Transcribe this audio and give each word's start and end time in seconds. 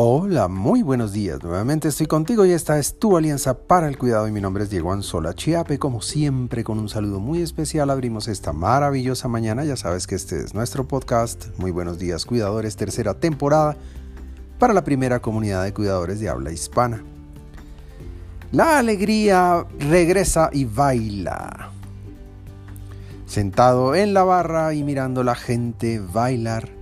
Hola, 0.00 0.46
muy 0.46 0.84
buenos 0.84 1.12
días. 1.12 1.42
Nuevamente 1.42 1.88
estoy 1.88 2.06
contigo 2.06 2.46
y 2.46 2.52
esta 2.52 2.78
es 2.78 3.00
tu 3.00 3.16
alianza 3.16 3.58
para 3.58 3.88
el 3.88 3.98
cuidado 3.98 4.28
y 4.28 4.30
mi 4.30 4.40
nombre 4.40 4.62
es 4.62 4.70
Diego 4.70 4.92
Anzola 4.92 5.34
Chiape. 5.34 5.80
Como 5.80 6.02
siempre, 6.02 6.62
con 6.62 6.78
un 6.78 6.88
saludo 6.88 7.18
muy 7.18 7.42
especial 7.42 7.90
abrimos 7.90 8.28
esta 8.28 8.52
maravillosa 8.52 9.26
mañana. 9.26 9.64
Ya 9.64 9.74
sabes 9.74 10.06
que 10.06 10.14
este 10.14 10.38
es 10.38 10.54
nuestro 10.54 10.86
podcast. 10.86 11.46
Muy 11.58 11.72
buenos 11.72 11.98
días, 11.98 12.26
cuidadores, 12.26 12.76
tercera 12.76 13.14
temporada 13.14 13.76
para 14.60 14.72
la 14.72 14.84
primera 14.84 15.18
comunidad 15.18 15.64
de 15.64 15.74
cuidadores 15.74 16.20
de 16.20 16.28
habla 16.28 16.52
hispana. 16.52 17.02
La 18.52 18.78
alegría 18.78 19.66
regresa 19.80 20.48
y 20.52 20.64
baila. 20.64 21.72
Sentado 23.26 23.96
en 23.96 24.14
la 24.14 24.22
barra 24.22 24.74
y 24.74 24.84
mirando 24.84 25.24
la 25.24 25.34
gente 25.34 25.98
bailar 25.98 26.77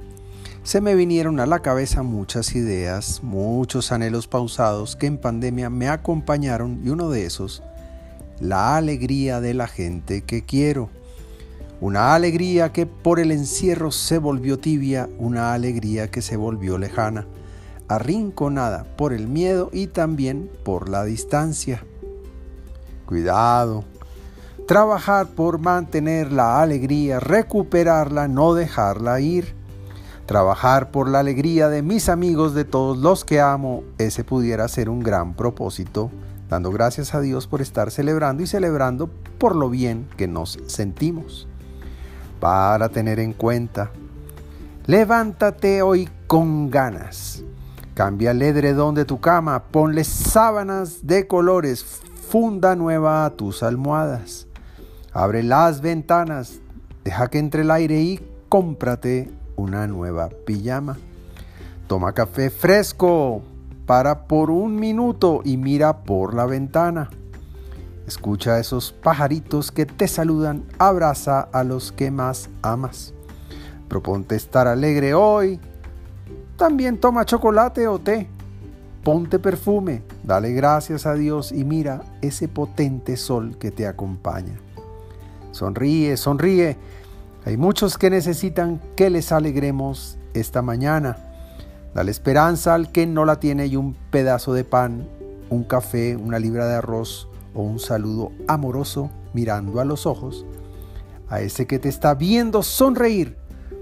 se 0.66 0.80
me 0.80 0.96
vinieron 0.96 1.38
a 1.38 1.46
la 1.46 1.60
cabeza 1.60 2.02
muchas 2.02 2.56
ideas, 2.56 3.22
muchos 3.22 3.92
anhelos 3.92 4.26
pausados 4.26 4.96
que 4.96 5.06
en 5.06 5.16
pandemia 5.16 5.70
me 5.70 5.88
acompañaron 5.88 6.80
y 6.84 6.88
uno 6.88 7.08
de 7.08 7.24
esos, 7.24 7.62
la 8.40 8.76
alegría 8.76 9.40
de 9.40 9.54
la 9.54 9.68
gente 9.68 10.22
que 10.22 10.44
quiero. 10.44 10.90
Una 11.80 12.16
alegría 12.16 12.72
que 12.72 12.84
por 12.84 13.20
el 13.20 13.30
encierro 13.30 13.92
se 13.92 14.18
volvió 14.18 14.58
tibia, 14.58 15.08
una 15.18 15.54
alegría 15.54 16.10
que 16.10 16.20
se 16.20 16.36
volvió 16.36 16.78
lejana, 16.78 17.28
arrinconada 17.86 18.82
por 18.96 19.12
el 19.12 19.28
miedo 19.28 19.70
y 19.72 19.86
también 19.86 20.50
por 20.64 20.88
la 20.88 21.04
distancia. 21.04 21.84
Cuidado, 23.06 23.84
trabajar 24.66 25.28
por 25.28 25.60
mantener 25.60 26.32
la 26.32 26.60
alegría, 26.60 27.20
recuperarla, 27.20 28.26
no 28.26 28.52
dejarla 28.54 29.20
ir. 29.20 29.55
Trabajar 30.26 30.90
por 30.90 31.08
la 31.08 31.20
alegría 31.20 31.68
de 31.68 31.82
mis 31.82 32.09
amigos, 32.09 32.52
de 32.52 32.64
todos 32.64 32.98
los 32.98 33.24
que 33.24 33.40
amo, 33.40 33.84
ese 33.96 34.24
pudiera 34.24 34.66
ser 34.66 34.88
un 34.88 35.01
gran 35.01 35.34
propósito, 35.34 36.10
dando 36.48 36.73
gracias 36.73 37.14
a 37.14 37.20
Dios 37.20 37.46
por 37.46 37.62
estar 37.62 37.92
celebrando 37.92 38.42
y 38.42 38.48
celebrando 38.48 39.09
por 39.38 39.54
lo 39.54 39.70
bien 39.70 40.09
que 40.16 40.26
nos 40.26 40.59
sentimos. 40.66 41.46
Para 42.40 42.88
tener 42.88 43.20
en 43.20 43.34
cuenta, 43.34 43.92
levántate 44.86 45.82
hoy 45.82 46.09
con 46.26 46.70
ganas. 46.70 47.45
Cambia 47.95 48.32
el 48.32 48.42
edredón 48.42 48.96
de 48.96 49.04
tu 49.04 49.20
cama, 49.20 49.62
ponle 49.70 50.02
sábanas 50.02 51.06
de 51.06 51.29
colores, 51.29 52.02
funda 52.29 52.74
nueva 52.74 53.24
a 53.24 53.30
tus 53.30 53.62
almohadas. 53.62 54.48
Abre 55.12 55.45
las 55.45 55.80
ventanas, 55.80 56.58
deja 57.04 57.29
que 57.29 57.38
entre 57.38 57.62
el 57.62 57.70
aire 57.70 58.01
y 58.01 58.20
cómprate 58.48 59.30
una 59.57 59.87
nueva 59.87 60.29
pijama. 60.29 60.96
Toma 61.88 62.12
café 62.12 62.51
fresco, 62.51 63.43
para 63.87 64.26
por 64.26 64.50
un 64.50 64.76
minuto 64.76 65.41
y 65.44 65.56
mira 65.56 66.04
por 66.04 66.34
la 66.34 66.44
ventana. 66.44 67.09
Escucha 68.06 68.54
a 68.54 68.60
esos 68.60 68.93
pajaritos 68.93 69.72
que 69.72 69.87
te 69.87 70.09
saludan, 70.09 70.65
abraza 70.78 71.41
a 71.41 71.65
los 71.65 71.93
que 71.93 72.10
más 72.10 72.50
amas. 72.62 73.15
Proponte 73.88 74.37
estar 74.37 74.66
alegre 74.66 75.15
hoy. 75.15 75.60
También 76.56 76.98
toma 76.98 77.25
chocolate 77.25 77.87
o 77.88 77.98
té. 77.98 78.28
Ponte 79.03 79.38
perfume, 79.38 80.03
dale 80.25 80.53
gracias 80.53 81.06
a 81.06 81.15
Dios 81.15 81.53
y 81.53 81.65
mira 81.65 82.03
ese 82.22 82.48
potente 82.48 83.16
sol 83.16 83.56
que 83.59 83.70
te 83.70 83.87
acompaña. 83.87 84.59
Sonríe, 85.53 86.16
sonríe 86.16 86.76
hay 87.47 87.56
muchos 87.56 87.97
que 87.97 88.10
necesitan 88.10 88.80
que 88.97 89.08
les 89.08 89.30
alegremos 89.30 90.19
esta 90.34 90.62
mañana. 90.62 91.16
Dale 91.94 92.10
esperanza 92.10 92.75
al 92.75 92.91
que 92.91 93.06
no 93.06 93.25
la 93.25 93.38
tiene 93.38 93.66
y 93.66 93.76
un 93.76 93.94
pedazo 94.10 94.52
de 94.52 94.64
pan, 94.64 95.08
un 95.48 95.62
café, 95.62 96.16
una 96.16 96.40
libra 96.40 96.66
de 96.66 96.74
arroz 96.74 97.28
o 97.54 97.62
un 97.62 97.78
saludo 97.78 98.32
amoroso 98.48 99.12
mirando 99.32 99.80
a 99.80 99.84
los 99.84 100.06
ojos. 100.06 100.44
A 101.28 101.40
ese 101.40 101.68
que 101.68 101.78
te 101.78 101.88
está 101.88 102.14
viendo 102.14 102.64
sonreír 102.64 103.36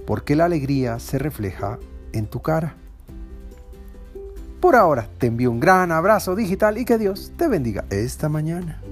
porque 0.07 0.37
la 0.37 0.45
alegría 0.45 0.99
se 0.99 1.19
refleja 1.19 1.79
en 2.13 2.27
tu 2.27 2.43
cara. 2.43 2.75
Por 4.61 4.77
ahora 4.77 5.09
te 5.17 5.29
envío 5.29 5.51
un 5.51 5.61
gran 5.61 5.91
abrazo 5.91 6.37
digital 6.37 6.77
y 6.77 6.85
que 6.85 6.99
Dios 6.99 7.33
te 7.39 7.49
bendiga 7.49 7.87
esta 7.89 8.29
mañana. 8.29 8.83